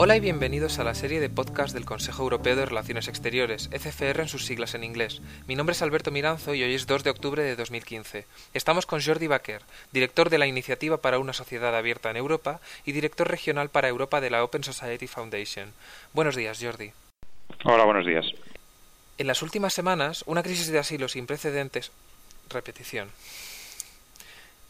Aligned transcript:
Hola 0.00 0.16
y 0.16 0.20
bienvenidos 0.20 0.78
a 0.78 0.84
la 0.84 0.94
serie 0.94 1.18
de 1.18 1.28
podcast 1.28 1.74
del 1.74 1.84
Consejo 1.84 2.22
Europeo 2.22 2.54
de 2.54 2.64
Relaciones 2.64 3.08
Exteriores, 3.08 3.68
ECFR 3.72 4.20
en 4.20 4.28
sus 4.28 4.46
siglas 4.46 4.74
en 4.74 4.84
inglés. 4.84 5.20
Mi 5.48 5.56
nombre 5.56 5.72
es 5.72 5.82
Alberto 5.82 6.12
Miranzo 6.12 6.54
y 6.54 6.62
hoy 6.62 6.72
es 6.72 6.86
2 6.86 7.02
de 7.02 7.10
octubre 7.10 7.42
de 7.42 7.56
2015. 7.56 8.24
Estamos 8.54 8.86
con 8.86 9.02
Jordi 9.02 9.26
Baquer, 9.26 9.62
director 9.90 10.30
de 10.30 10.38
la 10.38 10.46
Iniciativa 10.46 10.98
para 10.98 11.18
una 11.18 11.32
Sociedad 11.32 11.74
Abierta 11.74 12.10
en 12.10 12.16
Europa 12.16 12.60
y 12.86 12.92
director 12.92 13.28
regional 13.28 13.70
para 13.70 13.88
Europa 13.88 14.20
de 14.20 14.30
la 14.30 14.44
Open 14.44 14.62
Society 14.62 15.08
Foundation. 15.08 15.72
Buenos 16.12 16.36
días, 16.36 16.60
Jordi. 16.62 16.92
Hola, 17.64 17.82
buenos 17.82 18.06
días. 18.06 18.24
En 19.18 19.26
las 19.26 19.42
últimas 19.42 19.74
semanas, 19.74 20.22
una 20.28 20.44
crisis 20.44 20.68
de 20.68 20.78
asilo 20.78 21.08
sin 21.08 21.26
precedentes. 21.26 21.90
Repetición. 22.48 23.08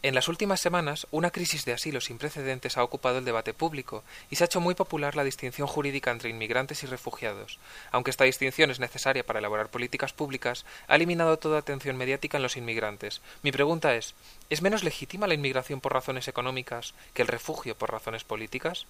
En 0.01 0.15
las 0.15 0.29
últimas 0.29 0.61
semanas, 0.61 1.09
una 1.11 1.33
crisis 1.33 1.65
de 1.65 1.73
asilo 1.73 2.01
sin 2.01 2.19
precedentes 2.19 2.77
ha 2.77 2.85
ocupado 2.85 3.19
el 3.19 3.25
debate 3.25 3.53
público 3.53 4.05
y 4.31 4.37
se 4.37 4.45
ha 4.45 4.47
hecho 4.47 4.61
muy 4.61 4.77
popular 4.77 5.17
la 5.17 5.25
distinción 5.25 5.67
jurídica 5.67 6.13
entre 6.13 6.31
inmigrantes 6.31 6.85
y 6.85 6.87
refugiados. 6.87 7.59
Aunque 7.91 8.13
esta 8.13 8.23
distinción 8.23 8.71
es 8.71 8.79
necesaria 8.79 9.27
para 9.27 9.41
elaborar 9.41 9.71
políticas 9.71 10.13
públicas, 10.13 10.65
ha 10.87 10.95
eliminado 10.95 11.37
toda 11.41 11.59
atención 11.59 11.97
mediática 11.97 12.37
en 12.37 12.45
los 12.45 12.57
inmigrantes. 12.57 13.23
Mi 13.43 13.51
pregunta 13.51 13.97
es 13.97 14.15
¿es 14.51 14.63
menos 14.63 14.85
legítima 14.85 15.27
la 15.27 15.35
inmigración 15.35 15.81
por 15.81 15.95
razones 15.95 16.29
económicas 16.29 16.95
que 17.13 17.23
el 17.23 17.29
refugio 17.29 17.77
por 17.77 17.91
razones 17.91 18.23
políticas? 18.23 18.87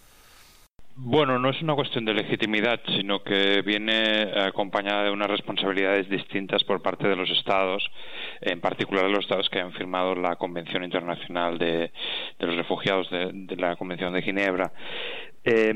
Bueno, 1.00 1.38
no 1.38 1.50
es 1.50 1.62
una 1.62 1.76
cuestión 1.76 2.04
de 2.04 2.12
legitimidad, 2.12 2.80
sino 2.96 3.22
que 3.22 3.62
viene 3.62 4.32
acompañada 4.34 5.04
de 5.04 5.12
unas 5.12 5.30
responsabilidades 5.30 6.08
distintas 6.08 6.64
por 6.64 6.82
parte 6.82 7.06
de 7.06 7.14
los 7.14 7.30
Estados, 7.30 7.88
en 8.40 8.60
particular 8.60 9.04
de 9.04 9.12
los 9.12 9.20
Estados 9.20 9.48
que 9.48 9.60
han 9.60 9.72
firmado 9.74 10.16
la 10.16 10.34
Convención 10.34 10.82
Internacional 10.82 11.56
de, 11.56 11.92
los 12.40 12.56
Refugiados 12.56 13.08
de, 13.10 13.56
la 13.56 13.76
Convención 13.76 14.12
de 14.12 14.22
Ginebra. 14.22 14.72
Eh, 15.44 15.72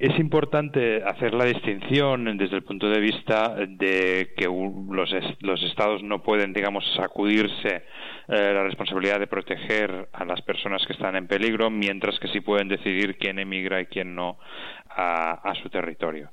es 0.00 0.18
importante 0.18 1.00
hacer 1.04 1.32
la 1.32 1.44
distinción 1.44 2.36
desde 2.36 2.56
el 2.56 2.64
punto 2.64 2.88
de 2.88 3.00
vista 3.00 3.54
de 3.68 4.34
que 4.36 4.46
los, 4.46 5.10
los 5.40 5.62
Estados 5.62 6.02
no 6.02 6.24
pueden, 6.24 6.52
digamos, 6.52 6.84
sacudirse 6.96 7.84
eh, 8.28 8.52
la 8.52 8.64
responsabilidad 8.64 9.20
de 9.20 9.28
proteger 9.28 10.08
a 10.12 10.24
las 10.24 10.42
personas 10.42 10.84
que 10.84 10.92
están 10.92 11.14
en 11.14 11.28
peligro, 11.28 11.70
mientras 11.70 12.18
que 12.18 12.26
sí 12.28 12.40
pueden 12.40 12.66
decidir 12.66 13.16
quién 13.18 13.38
emigra 13.38 13.80
y 13.80 13.86
quién 13.86 14.16
no 14.16 14.38
a 14.96 15.52
su 15.62 15.68
territorio. 15.68 16.30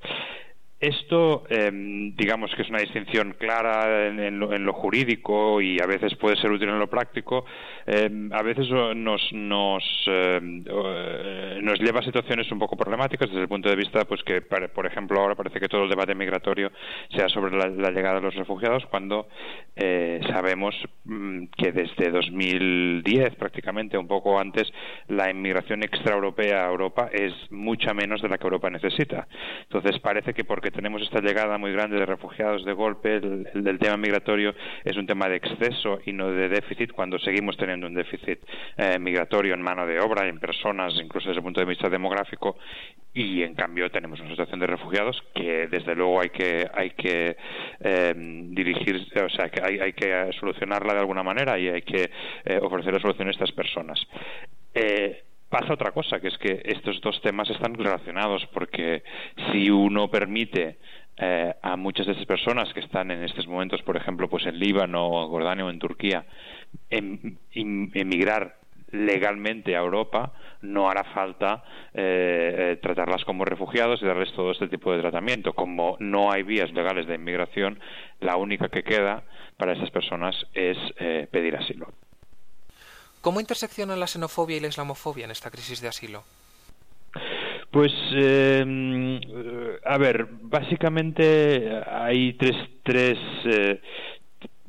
Esto, 0.83 1.45
em, 1.47 2.13
digamos 2.13 2.53
que 2.53 2.63
es 2.63 2.69
una 2.69 2.79
distinción 2.79 3.35
clara 3.39 4.07
en, 4.07 4.37
lo, 4.37 4.73
jurídico 4.73 5.61
y 5.61 5.79
a 5.81 5.85
veces 5.85 6.13
puede 6.15 6.35
ser 6.35 6.51
útil 6.51 6.67
en 6.67 6.77
lo 6.77 6.89
práctico. 6.89 7.45
Em, 7.85 8.29
a 8.33 8.41
veces 8.41 8.69
nos, 8.69 9.31
nos, 9.31 9.83
em, 10.07 10.65
eh, 10.67 11.59
nos 11.61 11.79
lleva 11.79 12.01
a 12.01 12.03
situaciones 12.03 12.51
un 12.51 12.59
poco 12.59 12.75
problemáticas 12.75 13.29
desde 13.29 13.43
el 13.43 13.47
punto 13.47 13.69
de 13.69 13.77
vista, 13.77 14.03
pues 14.03 14.21
que, 14.23 14.41
por 14.41 14.85
ejemplo, 14.85 15.21
ahora 15.21 15.35
parece 15.35 15.61
que 15.61 15.69
todo 15.69 15.83
el 15.85 15.89
debate 15.89 16.15
migratorio 16.15 16.69
sea 17.15 17.29
sobre 17.29 17.55
la, 17.55 17.89
llegada 17.91 18.15
de 18.15 18.21
los 18.21 18.35
refugiados, 18.35 18.85
cuando 18.87 19.29
eh, 19.77 20.19
sabemos 20.27 20.75
mm, 21.05 21.45
que 21.55 21.71
desde 21.71 22.11
2010, 22.11 23.35
prácticamente 23.35 23.97
un 23.97 24.07
poco 24.07 24.37
antes, 24.37 24.67
la 25.07 25.31
inmigración 25.31 25.81
extraeuropea 25.81 26.65
a 26.65 26.69
Europa 26.69 27.09
es 27.09 27.31
mucha 27.51 27.93
menos 27.93 28.21
de 28.21 28.27
la 28.27 28.37
que 28.37 28.43
Europa 28.43 28.69
necesita. 28.69 29.29
Entonces 29.61 29.97
parece 30.01 30.33
que 30.33 30.43
porque 30.43 30.72
tenemos 30.73 31.01
esta 31.01 31.21
llegada 31.21 31.57
muy 31.57 31.71
grande 31.71 31.97
de 31.97 32.05
refugiados 32.05 32.65
de 32.65 32.73
golpe, 32.73 33.15
el, 33.15 33.79
tema 33.79 33.97
migratorio 33.97 34.53
es 34.83 34.97
un 34.97 35.07
tema 35.07 35.27
de 35.27 35.37
exceso 35.37 35.99
y 36.05 36.13
no 36.13 36.31
de 36.31 36.49
déficit 36.49 36.91
cuando 36.91 37.17
seguimos 37.19 37.55
teniendo 37.57 37.87
un 37.87 37.93
déficit 37.93 38.39
eh, 38.77 38.99
migratorio 38.99 39.53
en 39.53 39.61
mano 39.61 39.85
de 39.87 39.99
obra, 39.99 40.27
en 40.27 40.39
personas, 40.39 40.93
incluso 41.01 41.29
desde 41.29 41.39
el 41.39 41.43
punto 41.43 41.59
de 41.59 41.65
vista 41.65 41.89
demográfico, 41.89 42.57
y 43.13 43.43
en 43.43 43.53
cambio 43.53 43.89
tenemos 43.91 44.19
una 44.19 44.31
situación 44.31 44.59
de 44.59 44.67
refugiados 44.67 45.23
que 45.35 45.67
desde 45.67 45.95
luego 45.95 46.21
hay 46.21 46.29
que 46.29 46.67
hay 46.73 46.89
que 46.91 47.37
eh, 47.79 48.13
dirigir, 48.15 48.95
o 49.23 49.29
sea, 49.29 49.49
que 49.49 49.61
hay, 49.61 49.93
que 49.93 50.31
solucionarla 50.39 50.93
de 50.93 50.99
alguna 50.99 51.23
manera 51.23 51.59
y 51.59 51.67
hay 51.67 51.81
que 51.83 52.09
eh, 52.45 52.59
ofrecer 52.61 52.99
soluciones 52.99 53.35
a 53.35 53.43
estas 53.43 53.51
personas. 53.51 53.99
Eh, 54.73 55.23
pasa 55.53 55.75
otra 55.75 55.91
cosa, 55.91 56.19
que 56.19 56.29
es 56.29 56.37
que 56.39 56.63
estos 56.65 56.99
dos 56.99 57.21
temas 57.21 57.47
están 57.47 57.75
relacionados, 57.75 58.43
porque 58.55 59.03
si 59.51 59.69
uno 59.69 60.09
permite 60.09 60.79
eh, 61.15 61.53
a 61.61 61.77
muchas 61.77 62.07
de 62.07 62.13
esas 62.13 62.25
personas 62.25 62.73
que 62.73 62.79
están 62.79 63.11
en 63.11 63.23
estos 63.23 63.45
momentos, 63.45 63.83
por 63.83 63.95
ejemplo, 63.95 64.27
pues 64.27 64.47
en 64.47 64.57
Líbano, 64.57 65.07
o 65.07 65.29
Jordania 65.29 65.63
o 65.63 65.69
en 65.69 65.77
Turquía, 65.77 66.25
em, 66.89 67.37
emigrar 67.53 68.55
legalmente 68.89 69.75
a 69.75 69.81
Europa, 69.81 70.33
no 70.63 70.89
hará 70.89 71.03
falta 71.03 71.63
eh, 71.93 72.55
eh, 72.57 72.79
tratarlas 72.81 73.23
como 73.23 73.45
refugiados 73.45 74.01
y 74.01 74.07
darles 74.07 74.33
todo 74.33 74.49
este 74.49 74.67
tipo 74.67 74.91
de 74.91 75.01
tratamiento. 75.01 75.53
Como 75.53 75.97
no 75.99 76.31
hay 76.31 76.41
vías 76.41 76.73
legales 76.73 77.05
de 77.05 77.13
inmigración, 77.13 77.79
la 78.21 78.37
única 78.37 78.69
que 78.69 78.81
queda 78.81 79.21
para 79.57 79.73
esas 79.73 79.91
personas 79.91 80.35
es 80.55 80.77
pedir 81.29 81.55
asilo. 81.55 81.93
¿Cómo 83.23 83.39
interseccionan 83.39 84.01
la 84.01 84.11
xenofobia 84.13 84.57
y 84.57 84.59
la 84.59 84.67
islamofobia 84.67 85.23
en 85.23 85.31
esta 85.31 85.49
crisis 85.49 85.79
de 85.79 85.87
asilo? 85.87 86.25
Pues, 87.71 87.93
eh, 88.13 89.79
a 89.85 89.97
ver, 89.97 90.27
básicamente 90.41 91.71
hay 91.87 92.33
tres, 92.33 92.57
tres 92.83 93.17
eh, 93.45 93.81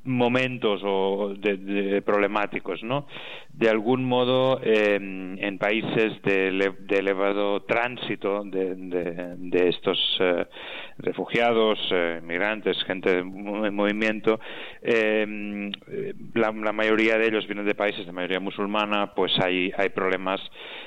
momentos 0.05 0.83
o 0.85 1.35
de, 1.37 2.03
problemáticos, 2.03 2.83
¿no? 2.83 3.07
De 3.53 3.69
algún 3.69 4.05
modo, 4.05 4.61
em, 4.63 5.39
en 5.39 5.59
países 5.59 6.21
de, 6.23 6.49
elevado 6.89 7.63
tránsito 7.63 8.43
de, 8.45 9.69
estos 9.69 9.99
eh, 10.21 10.47
refugiados, 10.99 11.79
eh, 11.91 12.21
migrantes, 12.23 12.83
gente 12.85 13.19
en 13.19 13.75
movimiento, 13.75 14.41
em, 14.83 15.73
la, 16.35 16.53
mayoría 16.73 17.17
de 17.17 17.29
ellos 17.29 17.47
vienen 17.47 17.67
de 17.67 17.75
países 17.75 18.05
de 18.05 18.13
mayoría 18.13 18.41
musulmana, 18.41 19.15
pues 19.15 19.33
hay, 19.41 19.73
hay 19.77 19.89
problemas 19.91 20.41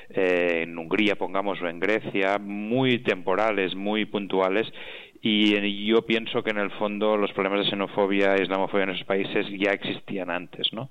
eh, 0.09 0.63
en 0.63 0.77
Hungría, 0.77 1.15
pongamos, 1.15 1.61
o 1.61 1.67
en 1.67 1.79
Grecia, 1.79 2.37
muy 2.39 2.99
temporales, 2.99 3.75
muy 3.75 4.05
puntuales, 4.05 4.71
y 5.27 5.85
yo 5.85 6.03
pienso 6.03 6.43
que 6.43 6.51
en 6.51 6.57
el 6.57 6.71
fondo 6.71 7.17
los 7.17 7.31
problemas 7.33 7.65
de 7.65 7.69
xenofobia 7.71 8.35
e 8.35 8.43
islamofobia 8.43 8.83
en 8.85 8.91
esos 8.91 9.05
países 9.05 9.47
ya 9.57 9.71
existían 9.71 10.29
antes. 10.29 10.71
¿no? 10.73 10.89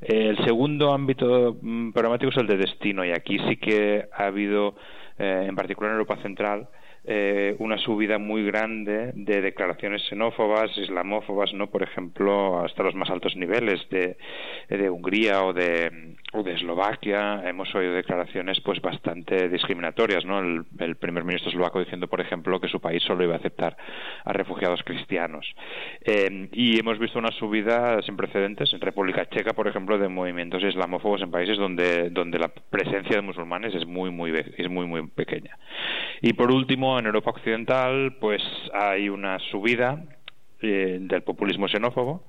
El 0.00 0.36
segundo 0.44 0.92
ámbito 0.92 1.56
mm, 1.60 1.92
problemático 1.92 2.30
es 2.30 2.36
el 2.38 2.46
de 2.46 2.56
destino 2.56 3.04
y 3.04 3.10
aquí 3.10 3.38
sí 3.48 3.56
que 3.56 4.06
ha 4.12 4.26
habido, 4.26 4.76
eh, 5.18 5.46
en 5.48 5.54
particular 5.54 5.90
en 5.90 5.98
Europa 5.98 6.16
Central, 6.22 6.68
eh, 7.06 7.54
una 7.58 7.76
subida 7.76 8.18
muy 8.18 8.44
grande 8.44 9.12
de 9.14 9.42
declaraciones 9.42 10.02
xenófobas, 10.08 10.76
islamófobas, 10.78 11.52
¿no? 11.52 11.66
Por 11.66 11.82
ejemplo, 11.82 12.64
hasta 12.64 12.82
los 12.82 12.94
más 12.94 13.10
altos 13.10 13.36
niveles 13.36 13.86
de, 13.90 14.16
de 14.70 14.88
Hungría 14.88 15.44
o 15.44 15.52
de, 15.52 16.16
de 16.42 16.54
Eslovaquia 16.54 17.48
hemos 17.48 17.72
oído 17.74 17.92
declaraciones 17.92 18.60
pues 18.60 18.80
bastante 18.80 19.48
discriminatorias, 19.48 20.24
¿no? 20.24 20.40
El, 20.40 20.96
primer 20.96 21.24
ministro 21.24 21.50
eslovaco 21.50 21.78
diciendo, 21.78 22.08
por 22.08 22.20
ejemplo, 22.20 22.60
que 22.60 22.68
su 22.68 22.80
país 22.80 23.02
solo 23.02 23.24
iba 23.24 23.34
a 23.34 23.38
aceptar 23.38 23.76
a 24.24 24.32
refugiados 24.32 24.82
cristianos. 24.84 25.46
Eh, 26.04 26.48
y 26.52 26.78
hemos 26.80 26.98
visto 26.98 27.18
una 27.18 27.30
subida 27.32 28.00
sin 28.02 28.16
precedentes 28.16 28.72
en 28.72 28.80
República 28.80 29.26
Checa, 29.26 29.52
por 29.52 29.68
ejemplo, 29.68 29.98
de 29.98 30.08
movimientos 30.08 30.62
islamófobos 30.62 31.22
en 31.22 31.30
países 31.30 31.58
donde, 31.58 32.10
donde 32.10 32.38
la 32.38 32.48
presencia 32.48 33.16
de 33.16 33.22
musulmanes 33.22 33.74
es 33.74 33.86
muy, 33.86 34.10
muy, 34.10 34.32
es 34.56 34.68
muy, 34.68 34.86
muy 34.86 35.06
pequeña. 35.08 35.56
Y 36.20 36.32
por 36.32 36.50
último, 36.50 36.98
en 36.98 37.06
Europa 37.06 37.30
Occidental, 37.30 38.16
pues 38.20 38.42
hay 38.72 39.08
una 39.08 39.38
subida 39.50 40.02
eh, 40.66 40.98
del 40.98 41.22
populismo 41.22 41.68
xenófobo 41.68 42.24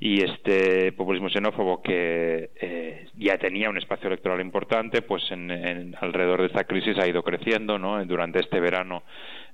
y 0.00 0.24
este 0.24 0.90
populismo 0.92 1.28
xenófobo 1.28 1.82
que 1.82 2.50
eh, 2.60 2.75
ya 3.26 3.38
tenía 3.38 3.68
un 3.68 3.76
espacio 3.76 4.06
electoral 4.06 4.40
importante, 4.40 5.02
pues 5.02 5.30
en, 5.30 5.94
alrededor 6.00 6.40
de 6.40 6.46
esta 6.46 6.64
crisis 6.64 6.96
ha 6.98 7.08
ido 7.08 7.22
creciendo, 7.22 7.78
¿no? 7.78 8.04
Durante 8.04 8.40
este 8.40 8.60
verano 8.60 9.02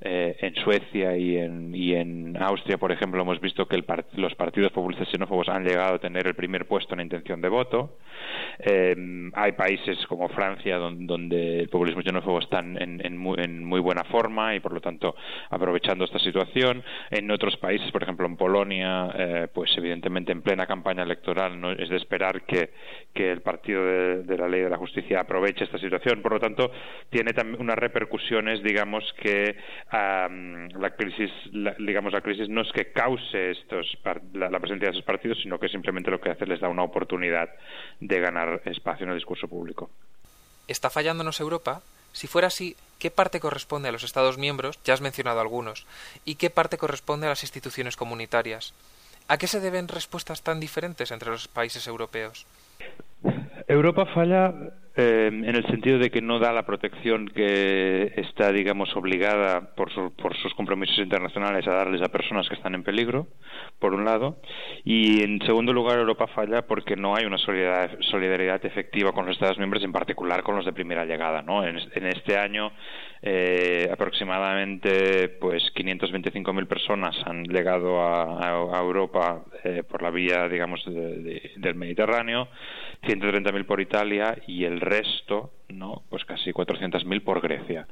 eh, 0.00 0.36
en 0.40 0.54
Suecia 0.56 1.16
y 1.16 1.36
en, 1.36 1.74
en 1.74 2.42
Austria, 2.42 2.76
por 2.76 2.92
ejemplo, 2.92 3.22
hemos 3.22 3.40
visto 3.40 3.66
que 3.66 3.82
los 4.14 4.34
partidos 4.34 4.72
populistas 4.72 5.08
xenófobos 5.08 5.48
han 5.48 5.64
llegado 5.64 5.94
a 5.94 5.98
tener 5.98 6.26
el 6.26 6.34
primer 6.34 6.66
puesto 6.66 6.94
en 6.94 7.00
intención 7.00 7.40
de 7.40 7.48
voto. 7.48 7.98
Eh, 8.58 8.94
hay 9.34 9.52
países 9.52 9.98
como 10.06 10.28
Francia 10.28 10.76
donde, 10.78 11.60
el 11.60 11.68
populismo 11.68 12.02
xenófobo 12.02 12.40
está 12.40 12.58
en, 12.58 13.16
muy, 13.16 13.80
buena 13.80 14.04
forma 14.04 14.54
y, 14.54 14.60
por 14.60 14.72
lo 14.72 14.80
tanto, 14.80 15.14
aprovechando 15.50 16.04
esta 16.04 16.18
situación. 16.18 16.82
En 17.10 17.30
otros 17.30 17.56
países, 17.56 17.90
por 17.92 18.02
ejemplo, 18.02 18.26
en 18.26 18.36
Polonia, 18.36 19.10
eh, 19.16 19.48
pues 19.52 19.70
evidentemente 19.76 20.32
en 20.32 20.42
plena 20.42 20.66
campaña 20.66 21.02
electoral 21.02 21.60
no 21.60 21.72
es 21.72 21.88
de 21.88 21.96
esperar 21.96 22.42
que, 22.42 22.70
el 23.14 23.40
partido 23.40 23.61
de, 23.70 24.36
la 24.36 24.48
ley 24.48 24.62
de 24.62 24.70
la 24.70 24.76
justicia 24.76 25.20
aproveche 25.20 25.64
esta 25.64 25.78
situación. 25.78 26.22
Por 26.22 26.32
lo 26.32 26.40
tanto, 26.40 26.70
tiene 27.10 27.32
también 27.32 27.60
unas 27.60 27.76
repercusiones, 27.76 28.62
digamos, 28.62 29.04
que 29.20 29.56
la 29.92 30.90
crisis, 30.96 31.30
digamos, 31.78 32.12
la 32.12 32.20
crisis 32.20 32.48
no 32.48 32.62
es 32.62 32.72
que 32.72 32.92
cause 32.92 33.52
estos, 33.52 33.98
la, 34.32 34.58
presencia 34.58 34.88
de 34.88 34.92
esos 34.92 35.04
partidos, 35.04 35.38
sino 35.42 35.58
que 35.58 35.68
simplemente 35.68 36.10
lo 36.10 36.20
que 36.20 36.30
hace 36.30 36.46
les 36.46 36.60
da 36.60 36.68
una 36.68 36.82
oportunidad 36.82 37.48
de 38.00 38.20
ganar 38.20 38.62
espacio 38.64 39.04
en 39.04 39.10
el 39.10 39.18
discurso 39.18 39.48
público. 39.48 39.90
¿Está 40.66 40.90
fallándonos 40.90 41.40
Europa? 41.40 41.82
Si 42.12 42.26
fuera 42.26 42.48
así, 42.48 42.76
¿qué 42.98 43.10
parte 43.10 43.40
corresponde 43.40 43.88
a 43.88 43.92
los 43.92 44.04
Estados 44.04 44.38
miembros? 44.38 44.78
Ya 44.84 44.94
has 44.94 45.00
mencionado 45.00 45.40
algunos. 45.40 45.86
¿Y 46.24 46.34
qué 46.34 46.50
parte 46.50 46.78
corresponde 46.78 47.26
a 47.26 47.30
las 47.30 47.42
instituciones 47.42 47.96
comunitarias? 47.96 48.74
¿A 49.28 49.38
qué 49.38 49.46
se 49.46 49.60
deben 49.60 49.88
respuestas 49.88 50.42
tan 50.42 50.60
diferentes 50.60 51.10
entre 51.10 51.30
los 51.30 51.48
países 51.48 51.86
europeos? 51.86 52.46
Europa 53.68 54.04
falla 54.06 54.52
eh, 54.94 55.28
en 55.32 55.56
el 55.56 55.64
sentido 55.66 55.98
de 55.98 56.10
que 56.10 56.20
no 56.20 56.38
da 56.38 56.52
la 56.52 56.66
protección 56.66 57.28
que 57.28 58.12
está, 58.16 58.52
digamos, 58.52 58.94
obligada 58.94 59.74
por, 59.74 59.90
por, 60.12 60.36
sus 60.36 60.52
compromisos 60.54 60.98
internacionales 60.98 61.66
a 61.66 61.72
darles 61.72 62.02
a 62.02 62.08
personas 62.08 62.48
que 62.48 62.56
están 62.56 62.74
en 62.74 62.82
peligro, 62.82 63.28
por 63.78 63.94
un 63.94 64.04
lado, 64.04 64.36
y 64.84 65.22
en 65.22 65.40
segundo 65.46 65.72
lugar 65.72 65.98
Europa 65.98 66.26
falla 66.28 66.66
porque 66.66 66.94
no 66.94 67.16
hay 67.16 67.24
una 67.24 67.38
solidaridad, 67.38 67.98
solidaridad 68.10 68.64
efectiva 68.66 69.12
con 69.12 69.24
los 69.24 69.34
Estados 69.34 69.58
miembros, 69.58 69.82
en 69.82 69.92
particular 69.92 70.42
con 70.42 70.56
los 70.56 70.66
de 70.66 70.72
primera 70.72 71.06
llegada. 71.06 71.42
¿no? 71.42 71.64
En, 71.64 71.78
este 72.06 72.36
año 72.36 72.72
eh, 73.22 73.88
aproximadamente 73.90 75.28
pues 75.40 75.62
525.000 75.74 76.66
personas 76.66 77.16
han 77.24 77.44
llegado 77.44 78.02
a, 78.02 78.78
Europa 78.78 79.44
eh, 79.64 79.82
por 79.88 80.02
la 80.02 80.10
vía, 80.10 80.48
digamos, 80.48 80.84
del 80.84 81.74
Mediterráneo, 81.76 82.48
130.000 83.02 83.64
por 83.64 83.80
Italia 83.80 84.36
y 84.46 84.64
el 84.64 84.81
resto, 84.82 85.50
no, 85.68 86.02
pues 86.10 86.24
casi 86.26 86.52
400.000 86.52 87.24
por 87.24 87.40
Grecia. 87.40 87.86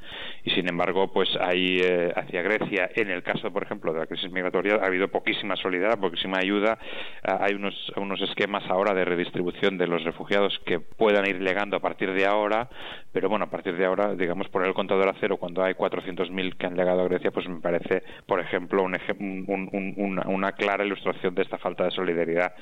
Y 0.44 0.50
sin 0.50 0.68
embargo, 0.68 1.12
pues 1.12 1.28
hay 1.40 1.78
eh, 1.80 2.12
hacia 2.14 2.42
Grecia, 2.42 2.90
en 2.94 3.10
el 3.10 3.22
caso, 3.22 3.50
por 3.50 3.62
ejemplo, 3.62 3.92
de 3.92 4.00
la 4.00 4.06
crisis 4.06 4.30
migratoria, 4.30 4.74
ha 4.82 4.86
habido 4.86 5.08
poquísima 5.08 5.56
solidaridad, 5.56 5.98
poquísima 5.98 6.38
ayuda. 6.38 6.78
Ah, 7.22 7.38
hay 7.40 7.54
unos, 7.54 7.74
unos 7.96 8.20
esquemas 8.20 8.64
ahora 8.68 8.92
de 8.92 9.04
redistribución 9.04 9.78
de 9.78 9.86
los 9.86 10.04
refugiados 10.04 10.58
que 10.66 10.80
puedan 10.80 11.26
ir 11.26 11.40
llegando 11.40 11.76
a 11.76 11.80
partir 11.80 12.12
de 12.12 12.26
ahora, 12.26 12.68
pero 13.12 13.28
bueno, 13.28 13.46
a 13.46 13.50
partir 13.50 13.76
de 13.76 13.86
ahora, 13.86 14.14
digamos, 14.14 14.48
por 14.48 14.66
el 14.66 14.74
contador 14.74 15.08
a 15.08 15.14
cero, 15.18 15.38
cuando 15.38 15.62
hay 15.62 15.74
400.000 15.74 16.56
que 16.56 16.66
han 16.66 16.76
llegado 16.76 17.00
a 17.00 17.08
Grecia, 17.08 17.30
pues 17.30 17.48
me 17.48 17.60
parece, 17.60 18.02
por 18.26 18.40
ejemplo, 18.40 18.82
una 18.84 20.52
clara 20.52 20.84
ilustración 20.84 21.34
de 21.34 21.42
esta 21.42 21.58
falta 21.58 21.84
de 21.84 21.90
solidaridad 21.90 22.52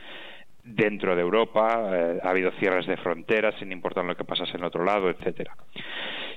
dentro 0.64 1.14
de 1.16 1.22
Europa, 1.22 1.90
eh, 1.92 2.18
ha 2.22 2.30
habido 2.30 2.50
cierres 2.58 2.86
de 2.86 2.96
fronteras 2.96 3.54
sin 3.58 3.72
importar 3.72 4.04
lo 4.04 4.16
que 4.16 4.24
pasase 4.24 4.56
en 4.56 4.64
otro 4.64 4.84
lado, 4.84 5.08
etcétera. 5.10 5.56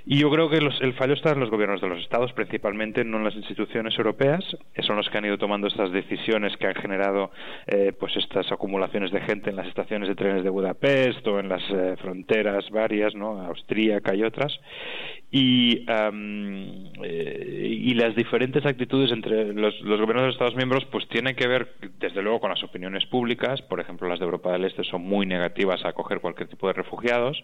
Y 0.06 0.18
yo 0.18 0.32
creo 0.32 0.50
que 0.50 0.58
el 0.58 0.94
fallo 0.94 1.14
está 1.14 1.32
en 1.32 1.40
los 1.40 1.52
gobiernos 1.52 1.80
de 1.80 1.88
los 1.88 2.00
estados, 2.00 2.34
principalmente, 2.34 3.04
no 3.06 3.18
en 3.18 3.24
las 3.24 3.36
instituciones 3.36 3.96
europeas, 3.98 4.44
que 4.74 4.82
son 4.82 4.96
los 4.96 5.08
que 5.10 5.18
han 5.18 5.26
ido 5.26 5.38
tomando 5.38 5.68
estas 5.68 5.92
decisiones 5.92 6.58
que 6.58 6.68
han 6.68 6.76
generado 6.76 7.32
eh, 7.68 7.94
pues 8.00 8.16
estas 8.18 8.52
acumulaciones 8.52 9.12
de 9.12 9.22
gente 9.22 9.52
en 9.52 9.58
las 9.58 9.68
estaciones 9.68 10.10
de 10.10 10.16
trenes 10.16 10.44
de 10.44 10.50
Budapest 10.50 11.26
o 11.28 11.40
en 11.40 11.50
las 11.50 11.62
eh, 11.70 11.96
fronteras 12.02 12.68
varias, 12.72 13.14
¿no? 13.14 13.42
austríaca 13.42 14.16
y 14.16 14.24
otras. 14.24 14.60
Y, 15.34 15.86
y 17.04 17.94
las 17.94 18.16
diferentes 18.16 18.66
actitudes 18.66 19.12
entre 19.14 19.54
los, 19.54 19.80
los 19.80 20.00
gobiernos 20.02 20.24
de 20.24 20.28
los 20.28 20.36
Estados 20.36 20.58
miembros 20.58 20.86
pues 20.92 21.08
tienen 21.08 21.38
que 21.38 21.48
ver, 21.48 21.70
desde 22.00 22.22
luego, 22.22 22.42
con 22.42 22.50
las 22.50 22.62
opiniones 22.64 23.06
públicas, 23.06 23.62
por 23.62 23.80
ejemplo, 23.80 24.10
las 24.10 24.20
de 24.20 24.26
Europa 24.26 24.52
del 24.52 24.66
Este 24.66 24.84
son 24.84 25.04
muy 25.04 25.26
negativas 25.26 25.86
a 25.86 25.90
acoger 25.90 26.20
cualquier 26.20 26.50
tipo 26.50 26.68
de 26.68 26.74
refugiados, 26.74 27.42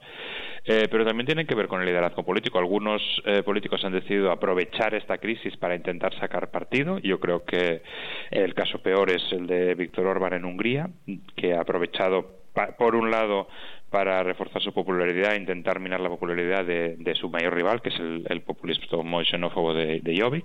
eh, 0.66 0.88
pero 0.92 1.06
también 1.06 1.28
tienen 1.28 1.48
que 1.48 1.56
ver 1.56 1.70
con 1.70 1.80
el 1.80 1.88
liderazgo 1.88 2.24
político. 2.24 2.60
Algunos 2.60 3.02
eh, 3.26 3.42
políticos 3.44 3.84
han 3.86 3.94
decidido 3.94 4.32
aprovechar 4.32 4.94
esta 4.94 5.18
crisis 5.18 5.56
para 5.56 5.74
intentar 5.74 6.14
sacar 6.20 6.52
partido. 6.52 7.00
Yo 7.00 7.22
creo 7.22 7.46
que 7.46 7.84
el 8.32 8.54
caso 8.54 8.80
peor 8.80 9.12
es 9.12 9.24
el 9.32 9.48
de 9.48 9.76
Víctor 9.76 10.08
Orbán 10.08 10.34
en 10.34 10.44
Hungría, 10.44 10.90
que 11.38 11.54
ha 11.54 11.62
aprovechado 11.62 12.36
por 12.78 12.96
un 12.96 13.12
lado 13.12 13.48
para 13.90 14.22
reforzar 14.22 14.62
su 14.62 14.74
popularidad 14.74 15.34
e 15.34 15.38
intentar 15.38 15.80
minar 15.80 16.02
la 16.02 16.10
popularidad 16.10 16.66
de, 16.66 17.16
su 17.16 17.30
mayor 17.30 17.56
rival, 17.56 17.82
que 17.82 17.90
es 17.90 18.00
el, 18.00 18.26
el 18.30 18.42
populismo 18.42 19.24
xenófobo 19.24 19.74
de, 19.74 20.02
de. 20.02 20.44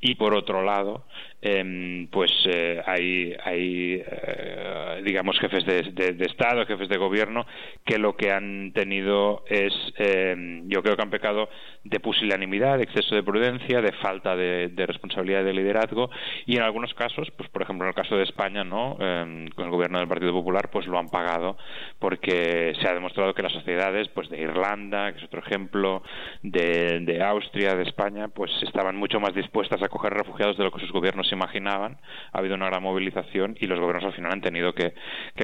Y 0.00 0.16
por 0.16 0.34
otro 0.34 0.62
lado, 0.62 1.06
em, 1.40 2.08
pues 2.08 2.30
eh, 2.46 2.82
hay, 2.84 3.34
hay 3.44 4.02
eh, 4.04 5.02
digamos, 5.04 5.38
jefes 5.38 5.64
de, 5.64 6.12
de, 6.12 6.24
Estado, 6.24 6.66
jefes 6.66 6.88
de 6.88 6.98
gobierno, 6.98 7.46
que 7.84 7.98
lo 7.98 8.16
que 8.16 8.30
han 8.30 8.72
tenido 8.72 9.44
es, 9.48 9.72
em, 9.96 10.68
yo 10.68 10.82
creo 10.82 10.96
que 10.96 11.02
han 11.02 11.10
pecado 11.10 11.48
de 11.84 12.00
pusilanimidad, 12.00 12.78
de 12.78 12.84
exceso 12.84 13.14
de 13.14 13.22
prudencia, 13.22 13.80
de 13.80 13.92
falta 13.92 14.34
de, 14.36 14.72
responsabilidad 14.86 15.42
y 15.42 15.44
de 15.44 15.52
liderazgo. 15.52 16.10
Y 16.46 16.56
en 16.56 16.62
algunos 16.62 16.92
casos, 16.94 17.30
pues 17.36 17.48
por 17.50 17.62
ejemplo 17.62 17.86
en 17.86 17.90
el 17.90 17.94
caso 17.94 18.16
de 18.16 18.24
España, 18.24 18.64
¿no? 18.64 18.96
Em, 19.00 19.48
con 19.50 19.66
el 19.66 19.70
gobierno 19.70 19.98
del 19.98 20.08
Partido 20.08 20.32
Popular, 20.32 20.70
pues 20.70 20.86
lo 20.86 20.98
han 20.98 21.08
pagado 21.08 21.56
porque 21.98 22.63
se 22.80 22.88
ha 22.88 22.94
demostrado 22.94 23.34
que 23.34 23.42
las 23.42 23.52
sociedades 23.52 24.08
pues 24.08 24.28
de 24.28 24.40
Irlanda, 24.40 25.12
que 25.12 25.18
es 25.18 25.24
otro 25.24 25.40
ejemplo, 25.40 26.02
de, 26.42 27.22
Austria, 27.24 27.74
de 27.74 27.82
España, 27.82 28.28
pues 28.28 28.50
estaban 28.62 28.96
mucho 28.96 29.20
más 29.20 29.34
dispuestas 29.34 29.82
a 29.82 29.86
acoger 29.86 30.12
refugiados 30.12 30.56
de 30.56 30.64
lo 30.64 30.70
que 30.70 30.80
sus 30.80 30.92
gobiernos 30.92 31.30
imaginaban. 31.32 31.98
Ha 32.32 32.38
habido 32.38 32.54
una 32.54 32.66
gran 32.66 32.82
movilización 32.82 33.56
y 33.60 33.66
los 33.66 33.78
gobiernos 33.78 34.04
al 34.04 34.12
final 34.12 34.32
han 34.32 34.40
tenido 34.40 34.72
que, 34.74 34.94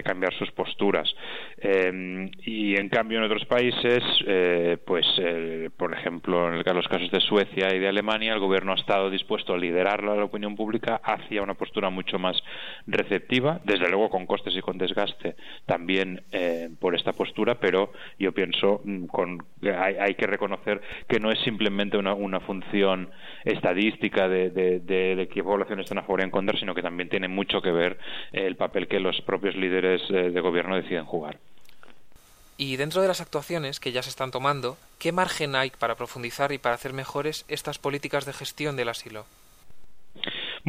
cambiar 0.05 0.33
sus 0.35 0.51
posturas. 0.53 1.15
Eh, 1.59 2.31
y 2.43 2.75
en 2.81 2.89
cambio 2.89 3.19
en 3.19 3.25
otros 3.25 3.45
países, 3.45 4.03
eh, 4.27 4.79
pues 4.87 5.07
eh, 5.19 5.69
por 5.77 5.93
ejemplo 5.93 6.49
en 6.49 6.63
los 6.75 6.89
casos 6.89 7.11
de 7.11 7.21
Suecia 7.21 7.75
y 7.75 7.79
de 7.79 7.89
Alemania, 7.89 8.33
el 8.33 8.41
gobierno 8.41 8.73
ha 8.73 8.77
estado 8.77 9.11
dispuesto 9.11 9.53
a 9.53 9.59
liderar 9.59 10.03
la 10.03 10.25
opinión 10.25 10.57
pública 10.57 11.01
hacia 11.05 11.43
una 11.43 11.55
postura 11.55 11.91
mucho 11.91 12.19
más 12.19 12.43
receptiva, 12.87 13.61
desde 13.65 13.89
luego 13.89 14.09
con 14.09 14.27
costes 14.27 14.57
y 14.57 14.61
con 14.61 14.79
desgaste 14.79 15.37
también 15.67 16.23
por 16.81 16.95
esta 16.95 17.10
postura, 17.13 17.57
pero 17.57 17.93
yo 18.19 18.33
pienso 18.33 18.81
mm, 18.85 19.07
con, 19.07 19.43
hay, 19.63 19.97
hay 19.97 20.15
que 20.15 20.27
reconocer 20.27 20.81
que 21.09 21.21
no 21.21 21.31
es 21.31 21.39
simplemente 21.41 21.97
una, 21.97 22.41
función 22.41 23.11
estadística 23.45 24.29
de, 24.29 24.51
de, 24.51 24.81
de, 24.81 25.29
qué 25.29 25.43
población 25.43 25.81
están 25.81 25.99
a 25.99 26.03
favor 26.03 26.21
y 26.21 26.25
en 26.25 26.31
contra, 26.31 26.59
sino 26.59 26.75
que 26.75 26.83
también 26.83 27.09
tiene 27.09 27.29
mucho 27.29 27.61
que 27.61 27.71
ver 27.71 27.99
el 28.33 28.57
papel 28.57 28.89
que 28.89 29.01
los 29.01 29.21
propios 29.23 29.55
líderes 29.57 30.03
eh, 30.11 30.31
de 30.31 30.41
gobierno 30.41 30.77
deciden 30.77 31.05
jugar. 31.05 31.39
Y 32.57 32.77
dentro 32.77 33.01
de 33.01 33.09
las 33.09 33.23
actuaciones 33.23 33.81
que 33.81 33.93
ya 33.93 34.03
se 34.03 34.11
están 34.11 34.31
tomando, 34.31 34.77
¿qué 34.99 35.13
margen 35.13 35.57
hay 35.57 35.71
para 35.71 35.95
profundizar 35.95 36.53
y 36.53 36.59
para 36.59 36.75
hacer 36.75 36.93
mejores 36.93 37.45
estas 37.49 37.79
políticas 37.79 38.27
de 38.27 38.35
gestión 38.35 38.77
del 38.77 38.91
asilo? 38.91 39.25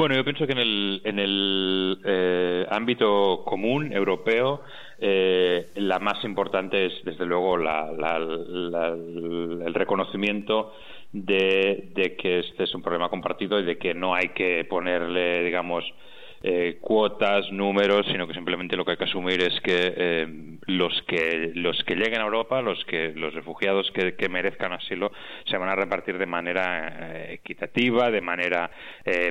Bueno, 0.01 0.15
yo 0.15 0.23
pienso 0.23 0.47
que 0.47 0.53
en 0.53 0.57
el, 0.57 1.01
en 1.03 1.19
el 1.19 1.99
eh, 2.03 2.65
ámbito 2.71 3.43
común 3.45 3.93
europeo 3.93 4.63
eh, 4.97 5.67
la 5.75 5.99
más 5.99 6.23
importante 6.23 6.87
es, 6.87 6.93
desde 7.05 7.23
luego, 7.23 7.55
el 7.55 7.63
reconocimiento 9.75 10.73
de, 11.11 11.91
de, 11.93 12.15
que 12.15 12.39
este 12.39 12.63
es 12.63 12.73
un 12.73 12.81
problema 12.81 13.09
compartido 13.09 13.59
y 13.59 13.63
de 13.63 13.77
que 13.77 13.93
no 13.93 14.15
hay 14.15 14.29
que 14.29 14.65
ponerle, 14.67 15.43
digamos, 15.43 15.83
eh, 16.43 16.79
cuotas, 16.81 17.51
números, 17.51 18.07
sino 18.11 18.27
que 18.27 18.33
simplemente 18.33 18.75
lo 18.75 18.83
que 18.83 18.91
hay 18.91 18.97
que 18.97 19.03
asumir 19.03 19.43
es 19.43 19.61
que 19.61 19.93
eh, 19.95 20.27
los 20.65 20.91
que 21.03 21.51
los 21.53 21.83
que 21.83 21.95
lleguen 21.95 22.19
a 22.19 22.23
Europa, 22.23 22.63
los 22.63 22.83
que 22.85 23.13
los 23.13 23.35
refugiados 23.35 23.91
que, 23.91 24.27
merezcan 24.27 24.73
asilo, 24.73 25.11
se 25.45 25.57
van 25.57 25.69
a 25.69 25.75
repartir 25.75 26.17
de 26.17 26.25
manera 26.25 27.13
eh, 27.13 27.33
equitativa, 27.33 28.09
de 28.09 28.21
manera 28.21 28.71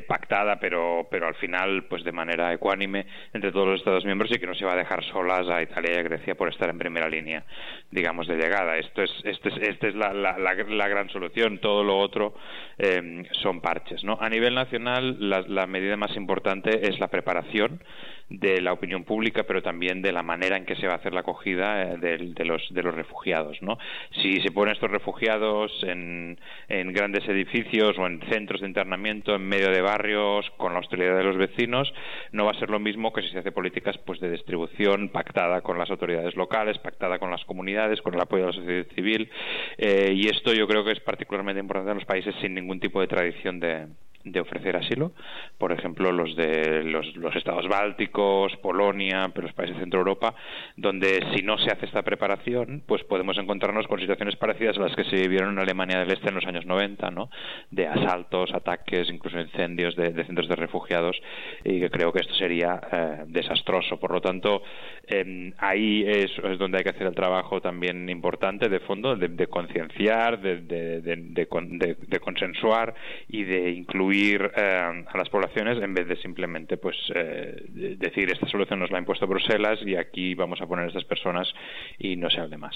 pactada, 0.07 0.57
pero 0.59 1.07
pero 1.11 1.27
al 1.27 1.35
final, 1.35 1.83
pues 1.89 2.03
de 2.05 2.11
manera 2.13 2.53
ecuánime 2.53 3.05
entre 3.33 3.51
todos 3.51 3.67
los 3.67 3.79
Estados 3.79 4.05
miembros 4.05 4.31
y 4.31 4.39
que 4.39 4.47
no 4.47 4.55
se 4.55 4.63
va 4.63 4.73
a 4.73 4.77
dejar 4.77 5.03
solas 5.05 5.49
a 5.49 5.61
Italia 5.61 5.95
y 5.95 5.99
a 5.99 6.03
Grecia 6.03 6.35
por 6.35 6.47
estar 6.47 6.69
en 6.69 6.77
primera 6.77 7.09
línea, 7.09 7.43
digamos, 7.89 8.27
de 8.27 8.37
llegada. 8.37 8.77
Esto 8.77 9.01
es 9.01 9.11
esta 9.25 9.49
es, 9.49 9.57
este 9.57 9.89
es 9.89 9.95
la, 9.95 10.13
la, 10.13 10.37
la, 10.37 10.87
gran 10.87 11.09
solución. 11.09 11.59
Todo 11.59 11.83
lo 11.83 11.97
otro 11.97 12.35
son 13.41 13.59
parches, 13.59 14.03
¿no? 14.03 14.17
A 14.21 14.29
nivel 14.29 14.55
nacional, 14.55 15.17
la, 15.19 15.41
la 15.41 15.67
medida 15.67 15.97
más 15.97 16.15
importante 16.15 16.87
es 16.87 17.00
la 17.01 17.09
preparación 17.09 17.81
de 18.31 18.61
la 18.61 18.71
opinión 18.71 19.03
pública, 19.03 19.43
pero 19.43 19.61
también 19.61 20.01
de 20.01 20.13
la 20.13 20.23
manera 20.23 20.55
en 20.55 20.65
que 20.65 20.75
se 20.75 20.87
va 20.87 20.93
a 20.93 20.95
hacer 20.97 21.13
la 21.13 21.19
acogida 21.19 21.81
eh, 21.83 21.97
de, 21.97 22.45
los, 22.45 22.61
de 22.73 22.81
los 22.81 22.95
refugiados. 22.95 23.61
¿no? 23.61 23.77
Si 24.21 24.39
se 24.41 24.51
ponen 24.51 24.73
estos 24.73 24.89
refugiados 24.89 25.71
en, 25.83 26.39
en, 26.69 26.93
grandes 26.93 27.27
edificios 27.27 27.97
o 27.97 28.07
en 28.07 28.21
centros 28.29 28.61
de 28.61 28.67
internamiento, 28.67 29.35
en 29.35 29.45
medio 29.45 29.69
de 29.69 29.81
barrios, 29.81 30.49
con 30.57 30.73
la 30.73 30.79
hostilidad 30.79 31.17
de 31.17 31.23
los 31.23 31.37
vecinos, 31.37 31.93
no 32.31 32.45
va 32.45 32.51
a 32.51 32.59
ser 32.59 32.69
lo 32.69 32.79
mismo 32.79 33.11
que 33.11 33.21
si 33.21 33.29
se 33.29 33.39
hace 33.39 33.51
políticas 33.51 33.97
pues, 33.97 34.19
de 34.19 34.31
distribución 34.31 35.09
pactada 35.09 35.61
con 35.61 35.77
las 35.77 35.89
autoridades 35.89 36.35
locales, 36.35 36.77
pactada 36.79 37.19
con 37.19 37.31
las 37.31 37.43
comunidades, 37.43 38.01
con 38.01 38.13
el 38.13 38.21
apoyo 38.21 38.43
de 38.43 38.47
la 38.47 38.57
sociedad 38.57 38.85
civil. 38.95 39.29
Eh, 39.77 40.13
y 40.15 40.27
esto 40.29 40.53
yo 40.53 40.67
creo 40.67 40.85
que 40.85 40.91
es 40.91 40.99
particularmente 41.01 41.59
importante 41.59 41.91
en 41.91 41.97
los 41.97 42.05
países 42.05 42.33
sin 42.41 42.53
ningún 42.53 42.79
tipo 42.79 43.01
de 43.01 43.07
tradición 43.07 43.59
de, 43.59 43.87
de 44.23 44.39
ofrecer 44.39 44.75
asilo, 44.75 45.11
por 45.57 45.71
ejemplo 45.71 46.11
los 46.11 46.35
de 46.35 46.83
los, 46.83 47.35
estados 47.35 47.67
bálticos, 47.67 48.55
Polonia, 48.57 49.31
pero 49.33 49.47
los 49.47 49.55
países 49.55 49.75
de 49.75 49.81
Centro 49.81 49.99
Europa, 49.99 50.35
donde 50.75 51.23
si 51.33 51.43
no 51.43 51.57
se 51.57 51.71
hace 51.71 51.85
esta 51.85 52.03
preparación, 52.03 52.83
pues 52.85 53.03
podemos 53.03 53.37
encontrarnos 53.37 53.87
con 53.87 53.99
situaciones 53.99 54.35
parecidas 54.35 54.77
a 54.77 54.81
las 54.81 54.95
que 54.95 55.03
se 55.05 55.15
vivieron 55.15 55.53
en 55.53 55.59
Alemania 55.59 55.99
del 55.99 56.11
Este 56.11 56.29
en 56.29 56.35
los 56.35 56.45
años 56.45 56.65
90, 56.65 57.09
¿no? 57.11 57.29
De 57.71 57.87
asaltos, 57.87 58.53
ataques, 58.53 59.09
incluso 59.09 59.39
incendios 59.39 59.95
de, 59.95 60.13
centros 60.25 60.47
de 60.47 60.55
refugiados, 60.55 61.19
y 61.63 61.79
que 61.79 61.89
creo 61.89 62.11
que 62.11 62.19
esto 62.19 62.33
sería 62.35 62.79
eh, 62.91 63.23
desastroso. 63.27 63.99
Por 63.99 64.11
lo 64.11 64.21
tanto, 64.21 64.63
em, 65.07 65.53
ahí 65.57 66.03
es, 66.07 66.31
donde 66.57 66.79
hay 66.79 66.83
que 66.83 66.91
hacer 66.91 67.07
el 67.07 67.15
trabajo 67.15 67.61
también 67.61 68.09
importante 68.09 68.69
de 68.69 68.79
fondo, 68.81 69.15
de, 69.15 69.47
concienciar, 69.47 70.39
de, 70.41 70.61
de 70.61 72.19
consensuar 72.19 72.93
y 73.27 73.43
de 73.43 73.71
incluir 73.71 74.10
eh, 74.13 75.03
a 75.07 75.17
las 75.17 75.29
poblaciones 75.29 75.81
en 75.81 75.93
vez 75.93 76.07
de 76.07 76.15
simplemente 76.17 76.77
pues 76.77 76.95
eh, 77.13 77.63
decir 77.97 78.31
esta 78.31 78.47
solución 78.47 78.79
nos 78.79 78.91
la 78.91 78.97
ha 78.97 78.99
impuesto 78.99 79.27
Bruselas 79.27 79.79
y 79.85 79.95
aquí 79.95 80.35
vamos 80.35 80.61
a 80.61 80.67
poner 80.67 80.85
a 80.85 80.87
estas 80.87 81.05
personas 81.05 81.47
y 81.97 82.15
no 82.15 82.29
se 82.29 82.39
hable 82.39 82.57
más. 82.57 82.75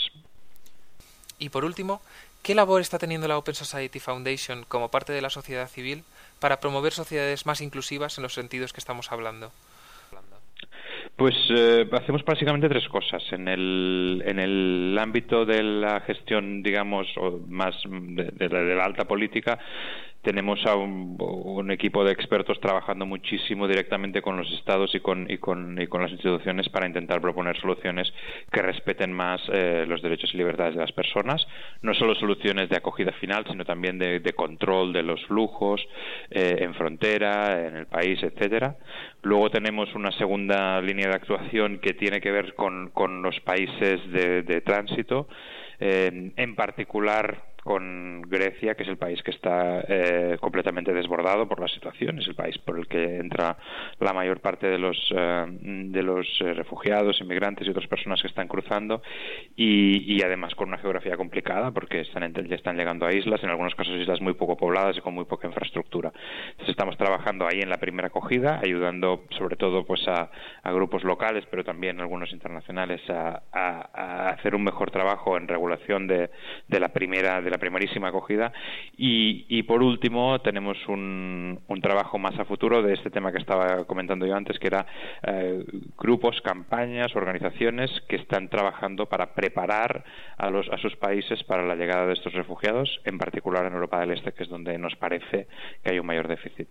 Y 1.40 1.50
por 1.50 1.66
último, 1.66 2.02
¿qué 2.44 2.56
labor 2.56 2.82
está 2.82 2.98
teniendo 2.98 3.28
la 3.28 3.38
Open 3.38 3.56
Society 3.56 4.00
Foundation 4.00 4.66
como 4.68 4.90
parte 4.90 5.14
de 5.14 5.22
la 5.22 5.30
sociedad 5.30 5.68
civil 5.68 6.04
para 6.40 6.60
promover 6.60 6.94
sociedades 6.94 7.46
más 7.46 7.62
inclusivas 7.62 8.18
en 8.18 8.24
los 8.24 8.34
sentidos 8.34 8.72
que 8.72 8.80
estamos 8.80 9.12
hablando? 9.12 9.52
Pues 11.16 11.36
eh, 11.50 11.88
hacemos 11.94 12.26
básicamente 12.26 12.68
tres 12.68 12.88
cosas. 12.90 13.24
En 13.32 13.48
el, 13.48 14.22
en 14.26 14.40
el 14.40 14.98
ámbito 15.00 15.46
de 15.46 15.64
la 15.64 16.02
gestión, 16.02 16.62
digamos, 16.62 17.08
o 17.18 17.40
más 17.48 17.76
de, 17.86 18.50
la 18.50 18.84
alta 18.84 19.06
política, 19.06 19.58
tenemos 20.26 20.66
a 20.66 20.76
un, 20.76 21.70
equipo 21.70 22.04
de 22.04 22.12
expertos 22.12 22.60
trabajando 22.60 23.06
muchísimo 23.06 23.68
directamente 23.68 24.22
con 24.22 24.38
los 24.38 24.52
estados 24.54 24.94
y 24.94 25.00
con, 25.00 25.30
y 25.30 25.38
con, 25.38 25.82
y 25.82 25.88
con 25.88 26.02
las 26.02 26.12
instituciones 26.12 26.70
para 26.70 26.88
intentar 26.88 27.22
proponer 27.22 27.60
soluciones 27.60 28.12
que 28.52 28.62
respeten 28.62 29.12
más 29.14 29.42
eh, 29.52 29.86
los 29.88 30.02
derechos 30.02 30.32
y 30.34 30.38
libertades 30.38 30.76
de 30.76 30.82
las 30.82 30.92
personas. 30.92 31.46
No 31.82 31.94
solo 31.94 32.16
soluciones 32.16 32.70
de 32.70 32.78
acogida 32.78 33.12
final, 33.14 33.46
sino 33.50 33.66
también 33.66 33.98
de, 34.00 34.34
control 34.36 34.94
de 34.94 35.04
los 35.04 35.24
flujos 35.26 35.82
eh, 36.30 36.58
en 36.60 36.74
frontera, 36.74 37.68
en 37.68 37.76
el 37.76 37.86
país, 37.86 38.22
etcétera. 38.22 38.78
Luego 39.22 39.50
tenemos 39.50 39.94
una 39.96 40.12
segunda 40.12 40.82
línea 40.82 41.08
de 41.08 41.16
actuación 41.16 41.80
que 41.80 41.94
tiene 41.94 42.20
que 42.20 42.32
ver 42.32 42.56
con, 42.56 42.90
con 42.90 43.22
los 43.22 43.40
países 43.42 44.00
de, 44.12 44.62
tránsito, 44.62 45.28
eh, 45.80 46.32
en 46.36 46.56
particular 46.56 47.55
con 47.66 48.22
Grecia, 48.22 48.76
que 48.76 48.84
es 48.84 48.90
el 48.90 48.98
país 48.98 49.24
que 49.24 49.32
está 49.32 49.84
eh, 49.88 50.38
completamente 50.40 50.94
desbordado 50.94 51.48
por 51.48 51.60
la 51.60 51.68
situación, 51.68 52.20
es 52.20 52.28
el 52.28 52.36
país 52.36 52.60
por 52.60 52.78
el 52.78 52.88
que 52.88 53.18
entra 53.18 53.58
la 54.00 54.14
mayor 54.14 54.40
parte 54.40 54.68
de 54.68 54.78
los, 54.78 54.96
eh, 55.10 55.46
de 55.48 56.04
los 56.04 56.28
eh, 56.42 56.54
refugiados, 56.54 57.20
inmigrantes 57.22 57.66
y 57.66 57.72
otras 57.72 57.88
personas 57.88 58.22
que 58.22 58.28
están 58.28 58.48
cruzando, 58.48 59.02
y, 59.56 60.22
además 60.24 60.54
con 60.54 60.68
una 60.68 60.78
geografía 60.78 61.18
complicada, 61.18 61.72
porque 61.72 62.02
están, 62.02 62.24
están 62.52 62.78
llegando 62.78 63.08
a 63.08 63.14
islas, 63.14 63.44
en 63.44 63.50
algunos 63.50 63.74
casos 63.74 63.96
islas 63.96 64.22
muy 64.22 64.34
poco 64.34 64.58
pobladas 64.58 64.98
y 64.98 65.02
con 65.02 65.16
muy 65.16 65.26
poca 65.26 65.48
infraestructura. 65.48 66.12
Entonces 66.52 66.70
estamos 66.70 66.96
trabajando 66.98 67.48
ahí 67.48 67.62
en 67.62 67.70
la 67.70 67.78
primera 67.78 68.10
acogida, 68.10 68.60
ayudando 68.64 69.24
sobre 69.32 69.56
todo 69.56 69.86
pues 69.86 70.08
a, 70.08 70.30
grupos 70.66 71.04
locales, 71.04 71.46
pero 71.50 71.64
también 71.64 72.00
algunos 72.00 72.32
internacionales 72.32 73.02
a, 73.10 73.42
hacer 74.36 74.54
un 74.54 74.64
mejor 74.64 74.92
trabajo 74.92 75.36
en 75.36 75.48
regulación 75.48 76.06
de, 76.06 76.30
de 76.68 76.80
la 76.80 76.90
primera 76.90 77.42
de 77.42 77.55
la 77.56 77.60
primerísima 77.60 78.10
acogida. 78.10 78.52
Y, 78.98 79.64
por 79.64 79.82
último, 79.82 80.40
tenemos 80.40 80.78
un, 80.88 81.60
trabajo 81.82 82.18
más 82.18 82.38
a 82.40 82.46
futuro 82.46 82.82
de 82.82 82.94
este 82.94 83.10
tema 83.10 83.32
que 83.32 83.38
estaba 83.38 83.86
comentando 83.86 84.26
yo 84.26 84.36
antes, 84.36 84.58
que 84.58 84.68
era 84.68 84.86
eh, 85.24 85.64
grupos, 85.98 86.42
campañas, 86.42 87.16
organizaciones 87.16 87.92
que 88.10 88.16
están 88.16 88.50
trabajando 88.50 89.06
para 89.06 89.34
preparar 89.34 90.04
a, 90.38 90.50
los, 90.50 90.68
a 90.70 90.78
sus 90.78 90.96
países 90.96 91.44
para 91.44 91.64
la 91.64 91.76
llegada 91.76 92.08
de 92.08 92.14
estos 92.14 92.34
refugiados, 92.34 93.02
en 93.06 93.18
particular 93.18 93.66
en 93.66 93.74
Europa 93.74 94.00
del 94.00 94.12
Este, 94.12 94.32
que 94.32 94.44
es 94.44 94.50
donde 94.50 94.78
nos 94.78 94.96
parece 94.96 95.48
que 95.84 95.92
hay 95.92 96.00
un 96.00 96.08
mayor 96.08 96.28
déficit. 96.28 96.70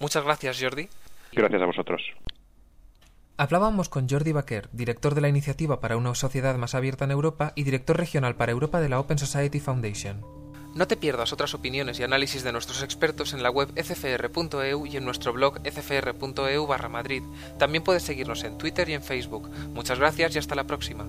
Muchas 0.00 0.24
gracias, 0.24 0.58
Jordi. 0.60 0.88
Gracias 1.32 1.60
a 1.60 1.66
vosotros. 1.66 2.02
Hablábamos 3.40 3.88
con 3.88 4.08
Jordi 4.08 4.32
Baquer, 4.32 4.68
director 4.72 5.14
de 5.14 5.20
la 5.20 5.28
Iniciativa 5.28 5.78
para 5.78 5.96
una 5.96 6.12
Sociedad 6.16 6.56
Más 6.56 6.74
Abierta 6.74 7.04
en 7.04 7.12
Europa 7.12 7.52
y 7.54 7.62
director 7.62 7.96
regional 7.96 8.34
para 8.34 8.50
Europa 8.50 8.80
de 8.80 8.88
la 8.88 8.98
Open 8.98 9.16
Society 9.16 9.60
Foundation. 9.60 10.26
No 10.74 10.88
te 10.88 10.96
pierdas 10.96 11.32
otras 11.32 11.54
opiniones 11.54 12.00
y 12.00 12.02
análisis 12.02 12.42
de 12.42 12.50
nuestros 12.50 12.82
expertos 12.82 13.34
en 13.34 13.44
la 13.44 13.50
web 13.50 13.68
cfr.eu 13.74 14.86
y 14.86 14.96
en 14.96 15.04
nuestro 15.04 15.32
blog 15.32 15.62
cfr.eu 15.62 16.66
barra 16.66 16.88
Madrid. 16.88 17.22
También 17.60 17.84
puedes 17.84 18.02
seguirnos 18.02 18.42
en 18.42 18.58
Twitter 18.58 18.88
y 18.88 18.94
en 18.94 19.04
Facebook. 19.04 19.48
Muchas 19.72 20.00
gracias 20.00 20.34
y 20.34 20.38
hasta 20.40 20.56
la 20.56 20.64
próxima. 20.64 21.06